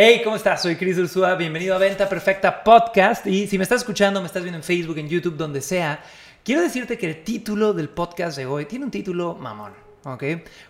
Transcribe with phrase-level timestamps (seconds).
[0.00, 0.62] Hey, ¿cómo estás?
[0.62, 3.26] Soy Chris Ursúa, bienvenido a Venta Perfecta Podcast.
[3.26, 6.04] Y si me estás escuchando, me estás viendo en Facebook, en YouTube, donde sea,
[6.44, 9.72] quiero decirte que el título del podcast de hoy tiene un título mamón,
[10.04, 10.22] ¿ok?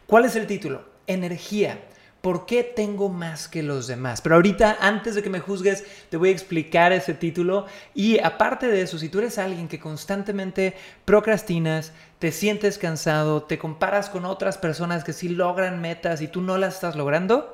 [0.07, 0.83] ¿Cuál es el título?
[1.07, 1.79] Energía.
[2.23, 4.23] ¿Por qué tengo más que los demás?
[4.23, 7.67] Pero ahorita, antes de que me juzgues, te voy a explicar ese título.
[7.95, 10.75] Y aparte de eso, si tú eres alguien que constantemente
[11.05, 16.41] procrastinas, te sientes cansado, te comparas con otras personas que sí logran metas y tú
[16.41, 17.53] no las estás logrando,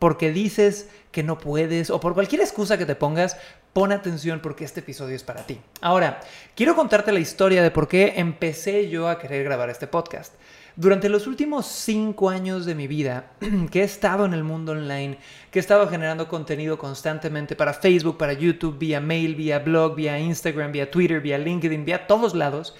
[0.00, 3.36] porque dices que no puedes o por cualquier excusa que te pongas,
[3.74, 5.60] pon atención porque este episodio es para ti.
[5.82, 6.20] Ahora,
[6.56, 10.34] quiero contarte la historia de por qué empecé yo a querer grabar este podcast.
[10.74, 13.32] Durante los últimos cinco años de mi vida,
[13.70, 15.18] que he estado en el mundo online,
[15.50, 20.18] que he estado generando contenido constantemente para Facebook, para YouTube, vía mail, vía blog, vía
[20.18, 22.74] Instagram, vía Twitter, vía LinkedIn, vía todos lados,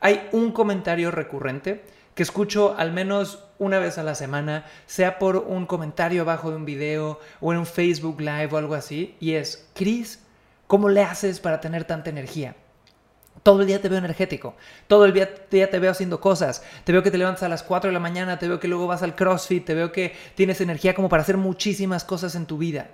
[0.00, 1.84] hay un comentario recurrente
[2.14, 6.56] que escucho al menos una vez a la semana, sea por un comentario abajo de
[6.56, 10.20] un video o en un Facebook Live o algo así, y es, Chris,
[10.66, 12.56] ¿cómo le haces para tener tanta energía?
[13.42, 14.54] Todo el día te veo energético,
[14.86, 17.88] todo el día te veo haciendo cosas, te veo que te levantas a las 4
[17.88, 20.94] de la mañana, te veo que luego vas al CrossFit, te veo que tienes energía
[20.94, 22.90] como para hacer muchísimas cosas en tu vida.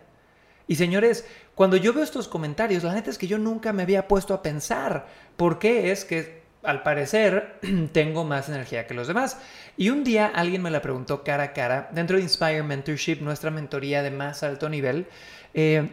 [0.66, 1.24] Y señores,
[1.54, 4.42] cuando yo veo estos comentarios, la neta es que yo nunca me había puesto a
[4.42, 7.58] pensar por qué es que al parecer
[7.92, 9.38] tengo más energía que los demás.
[9.76, 13.50] Y un día alguien me la preguntó cara a cara, dentro de Inspire Mentorship, nuestra
[13.50, 15.06] mentoría de más alto nivel.
[15.54, 15.90] Eh,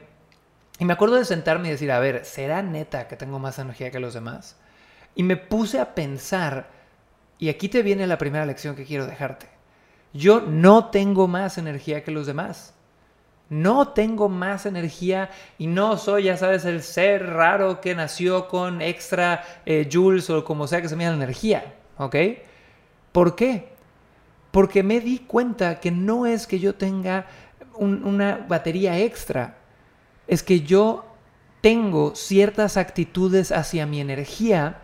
[0.80, 3.92] y me acuerdo de sentarme y decir, a ver, ¿será neta que tengo más energía
[3.92, 4.58] que los demás?
[5.16, 6.70] Y me puse a pensar,
[7.40, 9.48] y aquí te viene la primera lección que quiero dejarte.
[10.14, 12.74] Yo no tengo más energía que los demás.
[13.50, 18.82] No tengo más energía y no soy, ya sabes, el ser raro que nació con
[18.82, 21.76] extra eh, joules o como sea que se me la energía.
[21.98, 22.16] ¿Ok?
[23.12, 23.70] ¿Por qué?
[24.52, 27.26] Porque me di cuenta que no es que yo tenga
[27.80, 29.58] una batería extra,
[30.28, 31.06] es que yo
[31.62, 34.82] tengo ciertas actitudes hacia mi energía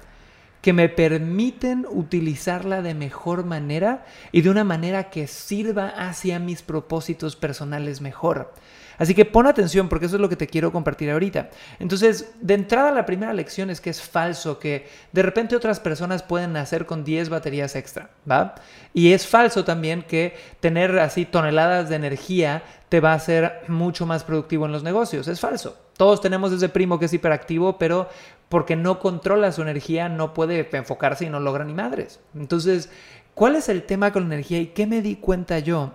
[0.64, 6.62] que me permiten utilizarla de mejor manera y de una manera que sirva hacia mis
[6.62, 8.54] propósitos personales mejor.
[8.98, 11.50] Así que pon atención porque eso es lo que te quiero compartir ahorita.
[11.80, 16.24] Entonces, de entrada la primera lección es que es falso que de repente otras personas
[16.24, 18.56] pueden nacer con 10 baterías extra, ¿va?
[18.94, 24.06] Y es falso también que tener así toneladas de energía te va a hacer mucho
[24.06, 25.28] más productivo en los negocios.
[25.28, 25.78] Es falso.
[25.98, 28.10] Todos tenemos ese primo que es hiperactivo, pero
[28.50, 32.20] porque no controla su energía no puede enfocarse y no logra ni madres.
[32.36, 32.90] Entonces,
[33.34, 35.94] ¿cuál es el tema con la energía y qué me di cuenta yo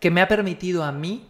[0.00, 1.26] que me ha permitido a mí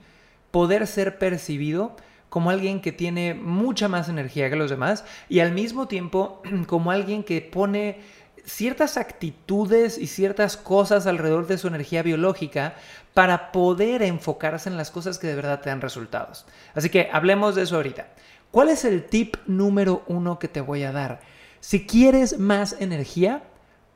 [0.51, 1.97] poder ser percibido
[2.29, 6.91] como alguien que tiene mucha más energía que los demás y al mismo tiempo como
[6.91, 8.01] alguien que pone
[8.45, 12.75] ciertas actitudes y ciertas cosas alrededor de su energía biológica
[13.15, 16.45] para poder enfocarse en las cosas que de verdad te dan resultados.
[16.75, 18.09] Así que hablemos de eso ahorita.
[18.55, 21.23] ¿Cuál es el tip número uno que te voy a dar?
[21.59, 23.43] Si quieres más energía,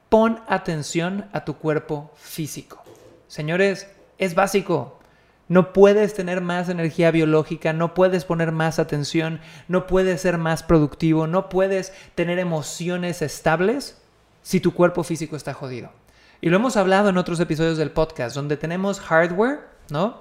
[0.08, 2.82] pon atención a tu cuerpo físico.
[3.28, 3.86] Señores,
[4.18, 4.98] es básico.
[5.46, 9.38] No puedes tener más energía biológica, no puedes poner más atención,
[9.68, 13.96] no puedes ser más productivo, no puedes tener emociones estables
[14.42, 15.92] si tu cuerpo físico está jodido.
[16.40, 20.18] Y lo hemos hablado en otros episodios del podcast, donde tenemos hardware, ¿no?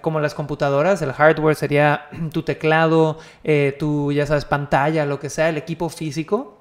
[0.00, 5.30] Como las computadoras, el hardware sería tu teclado, eh, tu, ya sabes, pantalla, lo que
[5.30, 6.58] sea, el equipo físico.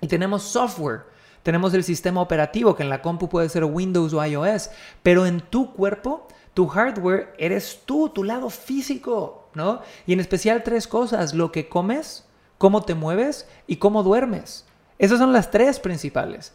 [0.00, 1.02] Y tenemos software,
[1.42, 4.70] tenemos el sistema operativo, que en la compu puede ser Windows o iOS,
[5.02, 9.82] pero en tu cuerpo tu hardware eres tú, tu lado físico, ¿no?
[10.06, 12.26] Y en especial tres cosas, lo que comes,
[12.58, 14.66] cómo te mueves y cómo duermes.
[14.98, 16.52] Esas son las tres principales.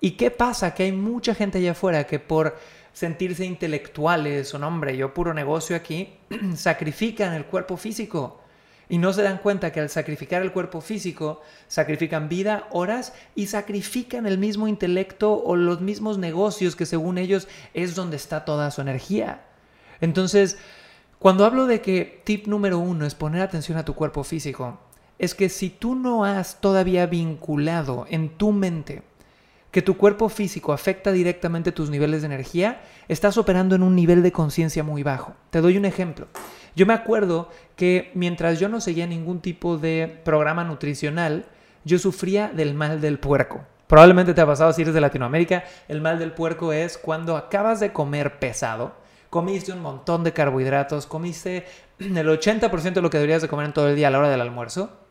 [0.00, 0.74] ¿Y qué pasa?
[0.74, 2.58] Que hay mucha gente allá afuera que por
[2.96, 6.14] sentirse intelectuales o nombre, yo puro negocio aquí,
[6.56, 8.40] sacrifican el cuerpo físico
[8.88, 13.48] y no se dan cuenta que al sacrificar el cuerpo físico, sacrifican vida, horas y
[13.48, 18.70] sacrifican el mismo intelecto o los mismos negocios que según ellos es donde está toda
[18.70, 19.44] su energía.
[20.00, 20.56] Entonces,
[21.18, 24.80] cuando hablo de que tip número uno es poner atención a tu cuerpo físico,
[25.18, 29.02] es que si tú no has todavía vinculado en tu mente
[29.76, 34.22] que tu cuerpo físico afecta directamente tus niveles de energía, estás operando en un nivel
[34.22, 35.34] de conciencia muy bajo.
[35.50, 36.28] Te doy un ejemplo.
[36.74, 41.44] Yo me acuerdo que mientras yo no seguía ningún tipo de programa nutricional,
[41.84, 43.66] yo sufría del mal del puerco.
[43.86, 45.64] Probablemente te ha pasado si eres de Latinoamérica.
[45.88, 48.94] El mal del puerco es cuando acabas de comer pesado,
[49.28, 51.66] comiste un montón de carbohidratos, comiste
[51.98, 54.30] el 80% de lo que deberías de comer en todo el día a la hora
[54.30, 55.05] del almuerzo.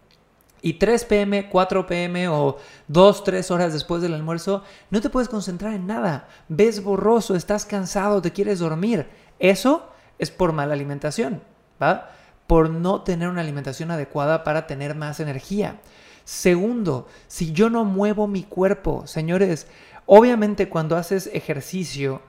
[0.65, 2.57] Y 3 pm, 4 pm o
[2.87, 6.27] 2, 3 horas después del almuerzo, no te puedes concentrar en nada.
[6.49, 9.07] Ves borroso, estás cansado, te quieres dormir.
[9.37, 11.43] Eso es por mala alimentación,
[11.79, 12.09] ¿va?
[12.47, 15.81] Por no tener una alimentación adecuada para tener más energía.
[16.23, 19.67] Segundo, si yo no muevo mi cuerpo, señores,
[20.07, 22.23] obviamente cuando haces ejercicio,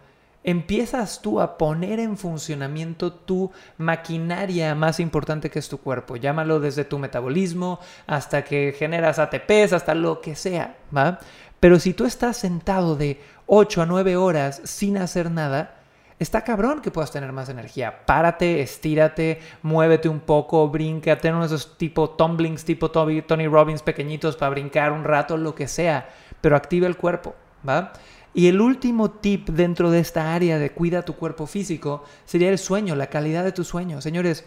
[0.46, 6.16] empiezas tú a poner en funcionamiento tu maquinaria más importante que es tu cuerpo.
[6.16, 11.18] Llámalo desde tu metabolismo hasta que generas ATPs, hasta lo que sea, ¿va?
[11.58, 15.74] Pero si tú estás sentado de 8 a 9 horas sin hacer nada,
[16.20, 18.06] está cabrón que puedas tener más energía.
[18.06, 23.82] Párate, estírate, muévete un poco, brinca, ten uno de esos tipo tumblings, tipo Tony Robbins
[23.82, 26.08] pequeñitos para brincar un rato, lo que sea,
[26.40, 27.34] pero activa el cuerpo,
[27.68, 27.92] ¿va?
[28.36, 32.58] Y el último tip dentro de esta área de cuida tu cuerpo físico sería el
[32.58, 34.02] sueño, la calidad de tu sueño.
[34.02, 34.44] Señores,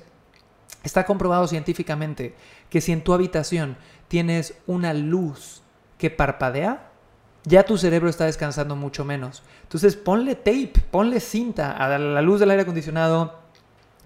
[0.84, 2.36] está comprobado científicamente
[2.70, 3.78] que si en tu habitación
[4.08, 5.64] tienes una luz
[5.98, 6.92] que parpadea,
[7.46, 9.42] ya tu cerebro está descansando mucho menos.
[9.64, 13.39] Entonces ponle tape, ponle cinta a la luz del aire acondicionado,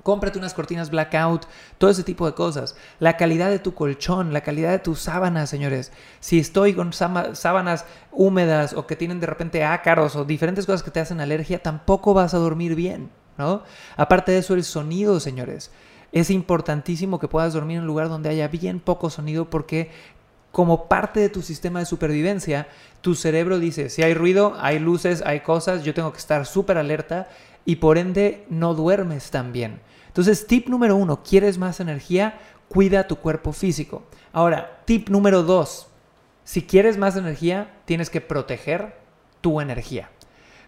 [0.03, 1.45] cómprate unas cortinas blackout,
[1.77, 2.75] todo ese tipo de cosas.
[3.00, 5.91] La calidad de tu colchón, la calidad de tus sábanas, señores.
[6.19, 10.91] Si estoy con sábanas húmedas o que tienen de repente ácaros o diferentes cosas que
[10.91, 13.63] te hacen alergia, tampoco vas a dormir bien, ¿no?
[13.97, 15.71] Aparte de eso, el sonido, señores.
[16.11, 19.89] Es importantísimo que puedas dormir en un lugar donde haya bien poco sonido porque
[20.53, 22.67] como parte de tu sistema de supervivencia,
[23.01, 26.77] tu cerebro dice, si hay ruido, hay luces, hay cosas, yo tengo que estar súper
[26.77, 27.27] alerta
[27.65, 29.81] y por ende no duermes tan bien.
[30.05, 32.39] Entonces, tip número uno, ¿quieres más energía?
[32.69, 34.03] Cuida tu cuerpo físico.
[34.31, 35.88] Ahora, tip número dos,
[36.44, 38.95] si quieres más energía, tienes que proteger
[39.41, 40.11] tu energía.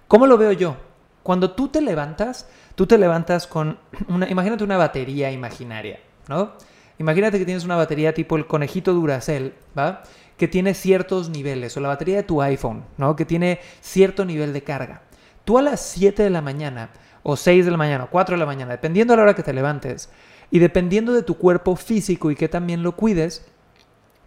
[0.07, 0.77] ¿Cómo lo veo yo?
[1.21, 3.77] Cuando tú te levantas, tú te levantas con
[4.07, 6.53] una, imagínate una batería imaginaria, ¿no?
[6.97, 10.03] Imagínate que tienes una batería tipo el conejito Duracell, ¿va?
[10.37, 13.15] Que tiene ciertos niveles, o la batería de tu iPhone, ¿no?
[13.15, 15.01] Que tiene cierto nivel de carga.
[15.43, 16.89] Tú a las 7 de la mañana
[17.23, 19.43] o 6 de la mañana o 4 de la mañana, dependiendo de la hora que
[19.43, 20.09] te levantes
[20.51, 23.45] y dependiendo de tu cuerpo físico y que también lo cuides,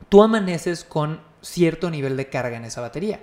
[0.09, 3.21] tú amaneces con cierto nivel de carga en esa batería.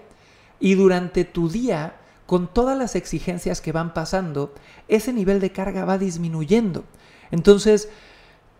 [0.59, 1.95] Y durante tu día,
[2.25, 4.53] con todas las exigencias que van pasando,
[4.87, 6.85] ese nivel de carga va disminuyendo.
[7.31, 7.89] Entonces,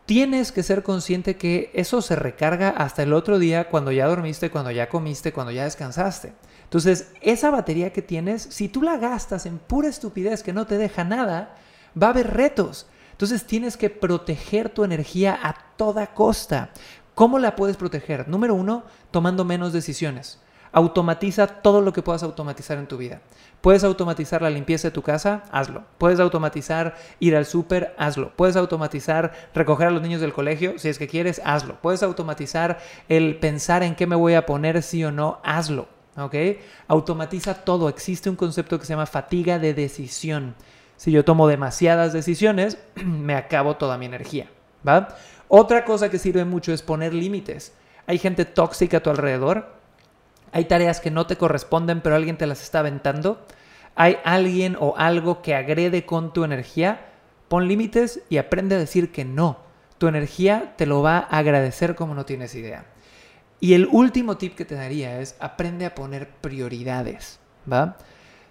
[0.05, 4.51] tienes que ser consciente que eso se recarga hasta el otro día cuando ya dormiste,
[4.51, 6.33] cuando ya comiste, cuando ya descansaste.
[6.63, 10.77] Entonces, esa batería que tienes, si tú la gastas en pura estupidez que no te
[10.77, 11.55] deja nada,
[12.01, 12.87] va a haber retos.
[13.11, 16.71] Entonces, tienes que proteger tu energía a toda costa.
[17.13, 18.27] ¿Cómo la puedes proteger?
[18.27, 20.39] Número uno, tomando menos decisiones.
[20.75, 23.21] Automatiza todo lo que puedas automatizar en tu vida.
[23.61, 25.85] Puedes automatizar la limpieza de tu casa, hazlo.
[25.97, 28.33] Puedes automatizar ir al súper, hazlo.
[28.35, 31.77] Puedes automatizar recoger a los niños del colegio, si es que quieres, hazlo.
[31.81, 35.87] Puedes automatizar el pensar en qué me voy a poner, sí o no, hazlo.
[36.17, 36.35] ¿Ok?
[36.89, 37.87] Automatiza todo.
[37.87, 40.55] Existe un concepto que se llama fatiga de decisión.
[40.97, 44.49] Si yo tomo demasiadas decisiones, me acabo toda mi energía.
[44.85, 45.07] ¿Va?
[45.47, 47.71] Otra cosa que sirve mucho es poner límites.
[48.07, 49.74] Hay gente tóxica a tu alrededor.
[50.51, 53.45] Hay tareas que no te corresponden, pero alguien te las está aventando.
[53.95, 57.05] Hay alguien o algo que agrede con tu energía.
[57.47, 59.59] Pon límites y aprende a decir que no.
[59.97, 62.85] Tu energía te lo va a agradecer como no tienes idea.
[63.59, 67.39] Y el último tip que te daría es aprende a poner prioridades,
[67.71, 67.97] ¿va?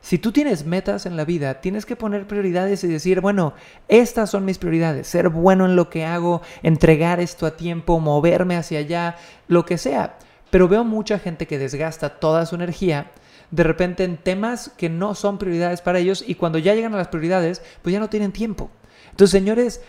[0.00, 3.54] Si tú tienes metas en la vida, tienes que poner prioridades y decir, bueno,
[3.88, 8.56] estas son mis prioridades, ser bueno en lo que hago, entregar esto a tiempo, moverme
[8.56, 9.16] hacia allá,
[9.48, 10.18] lo que sea.
[10.54, 13.10] Pero veo mucha gente que desgasta toda su energía
[13.50, 16.96] de repente en temas que no son prioridades para ellos y cuando ya llegan a
[16.96, 18.70] las prioridades, pues ya no tienen tiempo.
[19.10, 19.82] Entonces, señores,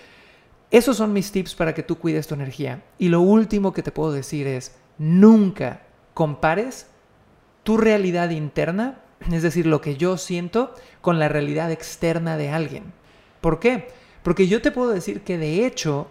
[0.71, 2.81] esos son mis tips para que tú cuides tu energía.
[2.97, 5.83] Y lo último que te puedo decir es, nunca
[6.15, 6.87] compares
[7.61, 12.85] tu realidad interna, es decir, lo que yo siento, con la realidad externa de alguien.
[13.39, 13.89] ¿Por qué?
[14.23, 16.07] Porque yo te puedo decir que de hecho,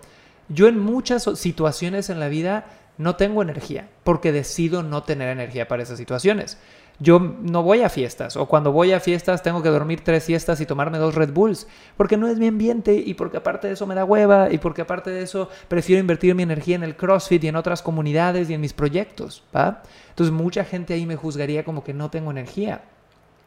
[0.48, 5.68] yo en muchas situaciones en la vida no tengo energía, porque decido no tener energía
[5.68, 6.58] para esas situaciones
[7.00, 10.60] yo no voy a fiestas o cuando voy a fiestas tengo que dormir tres siestas
[10.60, 13.86] y tomarme dos Red Bulls porque no es mi ambiente y porque aparte de eso
[13.86, 17.42] me da hueva y porque aparte de eso prefiero invertir mi energía en el CrossFit
[17.42, 19.82] y en otras comunidades y en mis proyectos, ¿va?
[20.10, 22.82] Entonces mucha gente ahí me juzgaría como que no tengo energía.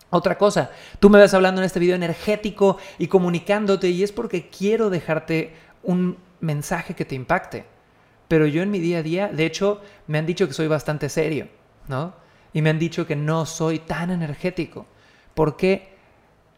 [0.09, 4.49] Otra cosa, tú me ves hablando en este video energético y comunicándote y es porque
[4.49, 7.76] quiero dejarte un mensaje que te impacte.
[8.27, 11.09] Pero yo en mi día a día, de hecho, me han dicho que soy bastante
[11.09, 11.47] serio,
[11.87, 12.13] ¿no?
[12.53, 14.85] Y me han dicho que no soy tan energético,
[15.33, 15.95] porque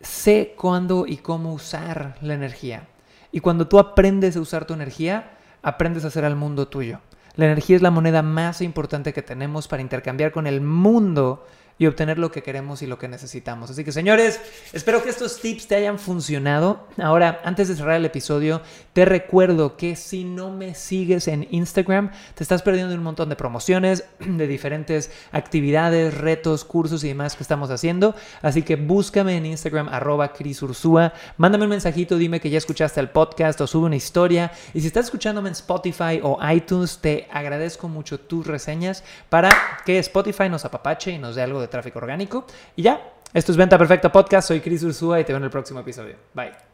[0.02, 2.88] sé cuándo y cómo usar la energía.
[3.32, 7.02] Y cuando tú aprendes a usar tu energía, aprendes a hacer al mundo tuyo.
[7.36, 11.46] La energía es la moneda más importante que tenemos para intercambiar con el mundo
[11.80, 13.72] y obtener lo que queremos y lo que necesitamos.
[13.72, 14.40] Así que señores,
[14.74, 16.88] espero que estos tips te hayan funcionado.
[16.98, 22.12] Ahora, antes de cerrar el episodio, te recuerdo que si no me sigues en Instagram,
[22.36, 27.44] te estás perdiendo un montón de promociones, de diferentes actividades, retos, cursos y demás que
[27.44, 28.14] estamos haciendo.
[28.42, 31.14] Así que búscame en Instagram, arroba Ursúa.
[31.38, 34.52] Mándame un mensajito, dime que ya escuchaste el podcast o sube una historia.
[34.74, 39.50] Y si estás escuchándome en Spotify o iTunes, te agradezco mucho tus reseñas para
[39.86, 42.46] que Spotify nos apapache y nos dé algo de tráfico orgánico.
[42.76, 43.02] Y ya,
[43.34, 44.48] esto es Venta Perfecta Podcast.
[44.48, 46.16] Soy Chris Ursúa y te veo en el próximo episodio.
[46.34, 46.69] Bye.